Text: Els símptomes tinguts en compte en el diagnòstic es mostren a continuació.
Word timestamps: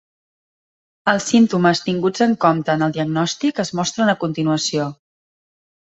Els 1.13 1.27
símptomes 1.33 1.83
tinguts 1.89 2.25
en 2.27 2.35
compte 2.45 2.77
en 2.77 2.85
el 2.89 2.97
diagnòstic 2.97 3.63
es 3.65 3.73
mostren 3.81 4.13
a 4.15 4.19
continuació. 4.25 4.89